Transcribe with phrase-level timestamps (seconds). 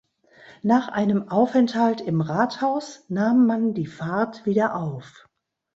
[0.63, 5.29] Nach einem Aufenthalt im Rathaus nahm man die Fahrt wieder auf.